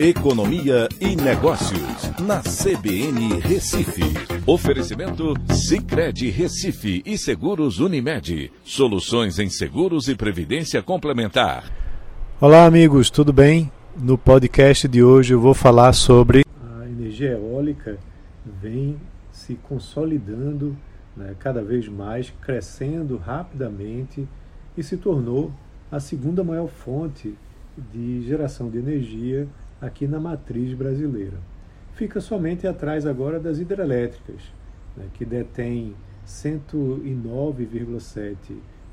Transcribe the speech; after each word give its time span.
Economia 0.00 0.88
e 1.00 1.16
Negócios, 1.16 2.12
na 2.20 2.40
CBN 2.40 3.40
Recife. 3.40 4.04
Oferecimento 4.46 5.34
Cicred 5.52 6.30
Recife 6.30 7.02
e 7.04 7.18
Seguros 7.18 7.80
Unimed. 7.80 8.52
Soluções 8.62 9.40
em 9.40 9.50
seguros 9.50 10.06
e 10.06 10.14
previdência 10.14 10.80
complementar. 10.84 11.64
Olá, 12.40 12.64
amigos, 12.64 13.10
tudo 13.10 13.32
bem? 13.32 13.72
No 13.96 14.16
podcast 14.16 14.86
de 14.86 15.02
hoje 15.02 15.34
eu 15.34 15.40
vou 15.40 15.52
falar 15.52 15.92
sobre 15.92 16.44
a 16.62 16.86
energia 16.86 17.32
eólica 17.32 17.98
vem 18.62 18.96
se 19.32 19.54
consolidando 19.54 20.76
né, 21.16 21.34
cada 21.40 21.60
vez 21.60 21.88
mais, 21.88 22.32
crescendo 22.40 23.16
rapidamente 23.16 24.28
e 24.76 24.82
se 24.84 24.96
tornou 24.96 25.50
a 25.90 25.98
segunda 25.98 26.44
maior 26.44 26.68
fonte 26.68 27.34
de 27.92 28.22
geração 28.22 28.70
de 28.70 28.78
energia 28.78 29.48
aqui 29.80 30.06
na 30.06 30.20
matriz 30.20 30.74
brasileira. 30.74 31.38
Fica 31.94 32.20
somente 32.20 32.66
atrás 32.66 33.06
agora 33.06 33.40
das 33.40 33.58
hidrelétricas, 33.58 34.42
né, 34.96 35.06
que 35.14 35.24
detém 35.24 35.94
109,7 36.26 38.36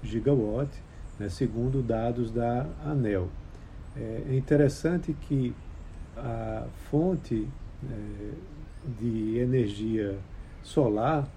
gigawatts, 0.02 0.82
né, 1.20 1.28
segundo 1.30 1.82
dados 1.82 2.32
da 2.32 2.66
ANEL. 2.86 3.28
É 3.96 4.36
interessante 4.36 5.14
que 5.14 5.54
a 6.18 6.66
fonte 6.90 7.48
é, 7.84 8.32
de 9.00 9.38
energia 9.38 10.18
solar 10.64 11.28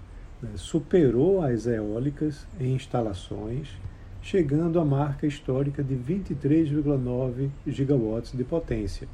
né, 0.41 0.51
superou 0.55 1.41
as 1.41 1.67
eólicas 1.67 2.47
em 2.59 2.73
instalações, 2.73 3.77
chegando 4.21 4.79
à 4.79 4.85
marca 4.85 5.25
histórica 5.25 5.83
de 5.83 5.95
23,9 5.95 7.49
gigawatts 7.67 8.33
de 8.33 8.43
potência. 8.43 9.07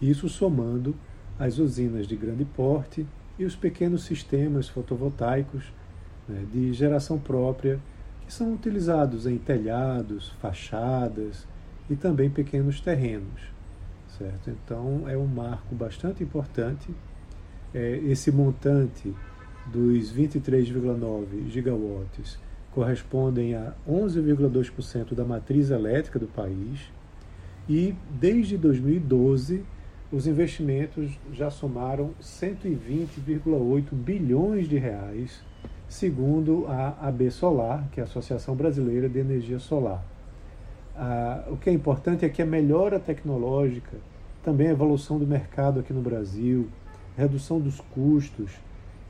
Isso 0.00 0.28
somando 0.28 0.94
as 1.38 1.58
usinas 1.58 2.06
de 2.06 2.16
grande 2.16 2.44
porte 2.44 3.06
e 3.38 3.44
os 3.44 3.54
pequenos 3.54 4.04
sistemas 4.04 4.68
fotovoltaicos 4.68 5.72
né, 6.28 6.44
de 6.52 6.72
geração 6.72 7.18
própria 7.18 7.78
que 8.26 8.32
são 8.32 8.54
utilizados 8.54 9.26
em 9.26 9.38
telhados, 9.38 10.30
fachadas 10.40 11.46
e 11.88 11.94
também 11.94 12.28
pequenos 12.28 12.80
terrenos. 12.80 13.40
Certo? 14.18 14.50
Então 14.50 15.08
é 15.08 15.16
um 15.16 15.26
marco 15.26 15.74
bastante 15.74 16.22
importante. 16.22 16.88
É, 17.74 17.98
esse 18.04 18.32
montante 18.32 19.14
dos 19.66 20.12
23,9 20.12 21.48
gigawatts 21.48 22.38
correspondem 22.72 23.54
a 23.54 23.72
11,2% 23.88 25.14
da 25.14 25.24
matriz 25.24 25.70
elétrica 25.70 26.18
do 26.18 26.26
país 26.26 26.80
e 27.68 27.94
desde 28.10 28.56
2012 28.56 29.64
os 30.12 30.26
investimentos 30.26 31.18
já 31.32 31.50
somaram 31.50 32.10
120,8 32.22 33.92
bilhões 33.92 34.68
de 34.68 34.78
reais, 34.78 35.42
segundo 35.88 36.66
a 36.68 37.08
AB 37.08 37.30
Solar, 37.30 37.88
que 37.90 38.00
é 38.00 38.02
a 38.02 38.06
Associação 38.06 38.54
Brasileira 38.54 39.08
de 39.08 39.18
Energia 39.18 39.58
Solar. 39.58 40.04
Ah, 40.94 41.44
o 41.48 41.56
que 41.56 41.68
é 41.68 41.72
importante 41.72 42.24
é 42.24 42.28
que 42.28 42.40
a 42.40 42.46
melhora 42.46 43.00
tecnológica, 43.00 43.96
também 44.42 44.68
a 44.68 44.70
evolução 44.70 45.18
do 45.18 45.26
mercado 45.26 45.80
aqui 45.80 45.92
no 45.92 46.00
Brasil, 46.00 46.68
redução 47.16 47.58
dos 47.58 47.80
custos 47.80 48.52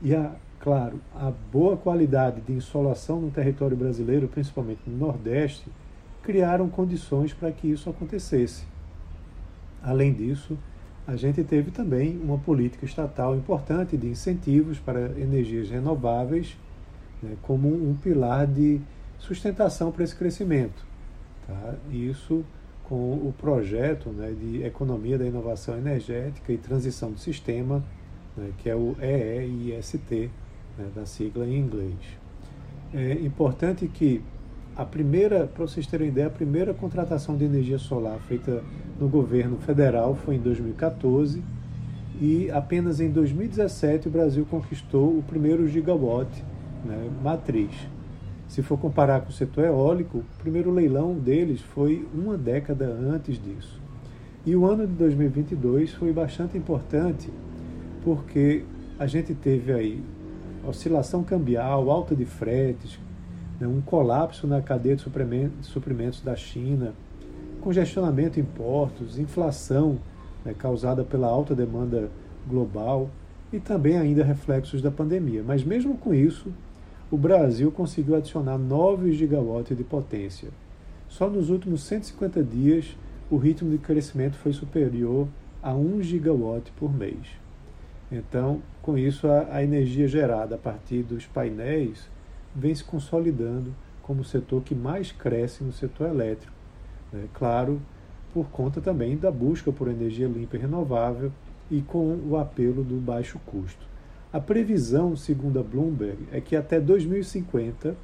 e, 0.01 0.15
a, 0.15 0.31
claro, 0.59 0.99
a 1.15 1.31
boa 1.51 1.77
qualidade 1.77 2.41
de 2.41 2.53
insolação 2.53 3.21
no 3.21 3.29
território 3.29 3.77
brasileiro, 3.77 4.27
principalmente 4.27 4.81
no 4.87 4.97
Nordeste, 4.97 5.69
criaram 6.23 6.67
condições 6.67 7.33
para 7.33 7.51
que 7.51 7.67
isso 7.67 7.89
acontecesse. 7.89 8.65
Além 9.81 10.11
disso, 10.11 10.57
a 11.07 11.15
gente 11.15 11.41
teve 11.41 11.71
também 11.71 12.19
uma 12.21 12.37
política 12.37 12.85
estatal 12.85 13.33
importante 13.33 13.95
de 13.95 14.07
incentivos 14.07 14.77
para 14.77 14.99
energias 15.17 15.69
renováveis, 15.69 16.57
né, 17.23 17.37
como 17.41 17.69
um 17.69 17.95
pilar 17.95 18.45
de 18.45 18.81
sustentação 19.17 19.89
para 19.89 20.03
esse 20.03 20.13
crescimento. 20.13 20.85
Tá? 21.47 21.75
Isso 21.89 22.43
com 22.83 23.13
o 23.13 23.33
projeto 23.37 24.09
né, 24.09 24.33
de 24.37 24.63
Economia 24.63 25.17
da 25.17 25.25
Inovação 25.25 25.77
Energética 25.77 26.51
e 26.51 26.57
Transição 26.57 27.11
do 27.11 27.19
Sistema, 27.19 27.81
né, 28.35 28.51
que 28.57 28.69
é 28.69 28.75
o 28.75 28.93
EEIST, 29.01 30.29
né, 30.77 30.89
da 30.93 31.05
sigla 31.05 31.47
em 31.47 31.57
inglês. 31.57 31.95
É 32.93 33.13
importante 33.13 33.87
que 33.87 34.21
a 34.77 34.85
primeira, 34.85 35.47
para 35.47 35.65
vocês 35.65 35.87
terem 35.87 36.09
ideia, 36.09 36.27
a 36.27 36.29
primeira 36.29 36.71
contratação 36.71 37.35
de 37.35 37.43
energia 37.43 37.79
solar 37.79 38.19
feita 38.19 38.63
no 38.99 39.07
governo 39.09 39.57
federal 39.57 40.13
foi 40.13 40.35
em 40.35 40.39
2014 40.39 41.43
e 42.21 42.51
apenas 42.51 42.99
em 42.99 43.09
2017 43.09 44.07
o 44.07 44.11
Brasil 44.11 44.45
conquistou 44.47 45.17
o 45.17 45.23
primeiro 45.23 45.67
gigawatt 45.67 46.29
né, 46.85 47.09
matriz. 47.23 47.71
Se 48.47 48.61
for 48.61 48.77
comparar 48.77 49.21
com 49.21 49.29
o 49.29 49.33
setor 49.33 49.65
eólico, 49.65 50.19
o 50.19 50.41
primeiro 50.41 50.69
leilão 50.71 51.15
deles 51.15 51.59
foi 51.59 52.07
uma 52.13 52.37
década 52.37 52.85
antes 52.85 53.41
disso. 53.41 53.81
E 54.45 54.55
o 54.55 54.63
ano 54.63 54.85
de 54.85 54.93
2022 54.93 55.93
foi 55.93 56.13
bastante 56.13 56.55
importante 56.55 57.31
porque 58.03 58.63
a 58.99 59.07
gente 59.07 59.33
teve 59.33 59.73
aí 59.73 60.03
oscilação 60.63 61.23
cambial, 61.23 61.89
alta 61.89 62.15
de 62.15 62.25
fretes, 62.25 62.99
né, 63.59 63.67
um 63.67 63.81
colapso 63.81 64.47
na 64.47 64.61
cadeia 64.61 64.95
de 64.95 65.03
suprimentos 65.61 66.21
da 66.21 66.35
China, 66.35 66.93
congestionamento 67.61 68.39
em 68.39 68.43
portos, 68.43 69.17
inflação 69.17 69.97
né, 70.45 70.53
causada 70.57 71.03
pela 71.03 71.27
alta 71.27 71.55
demanda 71.55 72.09
global 72.47 73.09
e 73.51 73.59
também 73.59 73.97
ainda 73.97 74.23
reflexos 74.23 74.81
da 74.81 74.91
pandemia. 74.91 75.43
Mas 75.45 75.63
mesmo 75.63 75.97
com 75.97 76.13
isso, 76.13 76.51
o 77.09 77.17
Brasil 77.17 77.71
conseguiu 77.71 78.15
adicionar 78.15 78.57
9 78.57 79.13
gigawatts 79.13 79.77
de 79.77 79.83
potência. 79.83 80.49
Só 81.07 81.29
nos 81.29 81.49
últimos 81.49 81.83
150 81.83 82.43
dias, 82.43 82.97
o 83.29 83.37
ritmo 83.37 83.69
de 83.71 83.77
crescimento 83.77 84.35
foi 84.35 84.53
superior 84.53 85.27
a 85.61 85.73
1 85.73 86.01
gigawatt 86.01 86.71
por 86.73 86.93
mês. 86.93 87.27
Então, 88.11 88.61
com 88.81 88.97
isso, 88.97 89.27
a, 89.27 89.47
a 89.51 89.63
energia 89.63 90.07
gerada 90.07 90.55
a 90.55 90.57
partir 90.57 91.03
dos 91.03 91.25
painéis 91.25 92.09
vem 92.57 92.73
se 92.73 92.83
consolidando 92.83 93.73
como 94.01 94.21
o 94.21 94.25
setor 94.25 94.63
que 94.63 94.73
mais 94.73 95.11
cresce 95.11 95.63
no 95.63 95.71
setor 95.71 96.09
elétrico. 96.09 96.53
Né? 97.13 97.27
Claro, 97.33 97.79
por 98.33 98.47
conta 98.49 98.81
também 98.81 99.15
da 99.15 99.29
busca 99.29 99.71
por 99.71 99.87
energia 99.87 100.27
limpa 100.27 100.57
e 100.57 100.59
renovável 100.59 101.31
e 101.69 101.81
com 101.81 102.17
o 102.27 102.35
apelo 102.37 102.83
do 102.83 102.95
baixo 102.95 103.39
custo. 103.45 103.85
A 104.33 104.39
previsão, 104.39 105.15
segundo 105.15 105.59
a 105.59 105.63
Bloomberg, 105.63 106.17
é 106.31 106.41
que 106.41 106.55
até 106.55 106.79
2050 106.79 107.95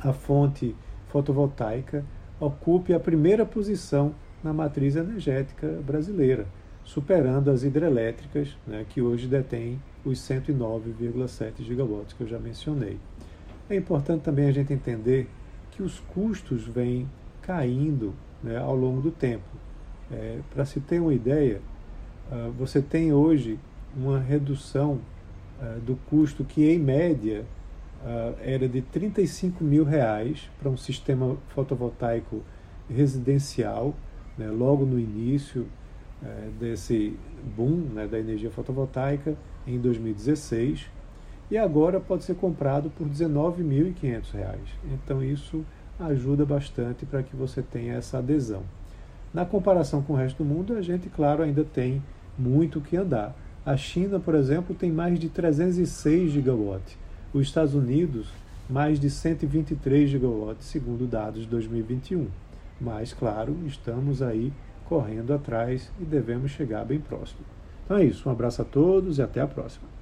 a 0.00 0.12
fonte 0.12 0.74
fotovoltaica 1.08 2.04
ocupe 2.38 2.92
a 2.92 3.00
primeira 3.00 3.44
posição 3.44 4.14
na 4.42 4.52
matriz 4.52 4.96
energética 4.96 5.66
brasileira, 5.84 6.46
superando 6.84 7.50
as 7.50 7.64
hidrelétricas, 7.64 8.56
né, 8.66 8.84
que 8.88 9.00
hoje 9.00 9.26
detêm 9.26 9.80
os 10.04 10.18
109,7 10.20 11.62
gigawatts 11.62 12.12
que 12.12 12.22
eu 12.22 12.28
já 12.28 12.38
mencionei. 12.38 12.98
É 13.68 13.74
importante 13.74 14.22
também 14.22 14.46
a 14.46 14.52
gente 14.52 14.72
entender 14.72 15.28
que 15.72 15.82
os 15.82 15.98
custos 15.98 16.62
vêm 16.64 17.08
caindo 17.42 18.14
né, 18.40 18.56
ao 18.58 18.76
longo 18.76 19.00
do 19.00 19.10
tempo. 19.10 19.44
É, 20.10 20.38
Para 20.54 20.64
se 20.64 20.78
ter 20.78 21.00
uma 21.00 21.12
ideia, 21.12 21.60
uh, 22.30 22.52
você 22.52 22.80
tem 22.80 23.12
hoje 23.12 23.58
uma 23.96 24.20
redução 24.20 25.00
uh, 25.60 25.80
do 25.80 25.96
custo 26.08 26.44
que, 26.44 26.70
em 26.70 26.78
média, 26.78 27.44
uh, 28.04 28.36
era 28.40 28.68
de 28.68 28.82
35 28.82 29.64
mil 29.64 29.84
reais 29.84 30.48
para 30.60 30.70
um 30.70 30.76
sistema 30.76 31.36
fotovoltaico 31.48 32.42
residencial, 32.88 33.96
né, 34.38 34.48
logo 34.48 34.86
no 34.86 34.98
início 34.98 35.66
desse 36.58 37.14
boom 37.54 37.76
né, 37.92 38.06
da 38.06 38.18
energia 38.18 38.50
fotovoltaica, 38.50 39.36
em 39.66 39.78
2016 39.78 40.95
e 41.50 41.56
agora 41.56 42.00
pode 42.00 42.24
ser 42.24 42.34
comprado 42.34 42.90
por 42.90 43.06
R$ 43.06 43.12
19.500. 43.12 44.56
Então 44.92 45.22
isso 45.22 45.64
ajuda 45.98 46.44
bastante 46.44 47.06
para 47.06 47.22
que 47.22 47.34
você 47.34 47.62
tenha 47.62 47.94
essa 47.94 48.18
adesão. 48.18 48.62
Na 49.32 49.44
comparação 49.44 50.02
com 50.02 50.14
o 50.14 50.16
resto 50.16 50.42
do 50.42 50.48
mundo, 50.48 50.74
a 50.74 50.82
gente, 50.82 51.08
claro, 51.08 51.42
ainda 51.42 51.64
tem 51.64 52.02
muito 52.38 52.80
que 52.80 52.96
andar. 52.96 53.34
A 53.64 53.76
China, 53.76 54.20
por 54.20 54.34
exemplo, 54.34 54.74
tem 54.74 54.90
mais 54.90 55.18
de 55.18 55.28
306 55.28 56.30
gigawatts. 56.30 56.96
Os 57.32 57.46
Estados 57.46 57.74
Unidos, 57.74 58.28
mais 58.68 58.98
de 58.98 59.10
123 59.10 60.08
gigawatts, 60.08 60.66
segundo 60.66 61.06
dados 61.06 61.42
de 61.42 61.48
2021. 61.48 62.28
Mas, 62.80 63.12
claro, 63.12 63.56
estamos 63.66 64.22
aí 64.22 64.52
correndo 64.88 65.34
atrás 65.34 65.90
e 66.00 66.04
devemos 66.04 66.52
chegar 66.52 66.84
bem 66.84 67.00
próximo. 67.00 67.40
Então 67.84 67.96
é 67.96 68.04
isso. 68.04 68.28
Um 68.28 68.32
abraço 68.32 68.62
a 68.62 68.64
todos 68.64 69.18
e 69.18 69.22
até 69.22 69.40
a 69.40 69.46
próxima. 69.46 69.95